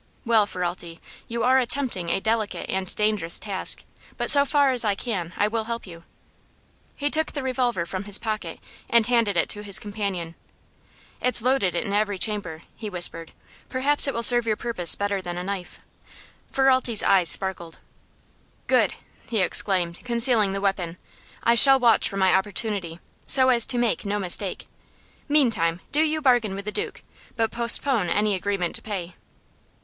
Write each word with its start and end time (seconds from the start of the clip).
"Well, 0.25 0.47
Ferralti, 0.47 0.99
you 1.27 1.43
are 1.43 1.59
attempting 1.59 2.09
a 2.09 2.19
delicate 2.19 2.67
and 2.67 2.95
dangerous 2.95 3.37
task, 3.37 3.83
but 4.17 4.31
so 4.31 4.45
far 4.45 4.71
as 4.71 4.83
I 4.83 4.95
can, 4.95 5.31
I 5.37 5.47
will 5.47 5.65
help 5.65 5.85
you." 5.85 6.03
He 6.95 7.11
took 7.11 7.33
the 7.33 7.43
revolver 7.43 7.85
from 7.85 8.05
his 8.05 8.17
pocket 8.17 8.59
and 8.89 9.05
handed 9.05 9.37
it 9.37 9.47
to 9.49 9.61
his 9.61 9.77
companion. 9.77 10.33
"It's 11.21 11.39
loaded 11.43 11.75
in 11.75 11.93
every 11.93 12.17
chamber," 12.17 12.63
he 12.75 12.89
whispered. 12.89 13.31
"Perhaps 13.69 14.07
it 14.07 14.15
will 14.15 14.23
serve 14.23 14.47
your 14.47 14.55
purpose 14.55 14.95
better 14.95 15.21
than 15.21 15.37
a 15.37 15.43
knife." 15.43 15.79
Ferralti's 16.51 17.03
eyes 17.03 17.29
sparkled. 17.29 17.77
"Good!" 18.65 18.95
he 19.29 19.37
exclaimed, 19.41 20.03
concealing 20.03 20.53
the 20.53 20.61
weapon. 20.61 20.97
"I 21.43 21.53
shall 21.53 21.79
watch 21.79 22.09
for 22.09 22.17
my 22.17 22.33
opportunity, 22.33 22.99
so 23.27 23.49
as 23.49 23.67
to 23.67 23.77
make 23.77 24.03
no 24.03 24.17
mistake. 24.17 24.65
Meantime, 25.29 25.79
do 25.91 26.01
you 26.01 26.23
bargain 26.23 26.55
with 26.55 26.65
the 26.65 26.71
Duke, 26.71 27.03
but 27.35 27.51
postpone 27.51 28.09
any 28.09 28.33
agreement 28.33 28.73
to 28.77 28.81
pay." 28.81 29.13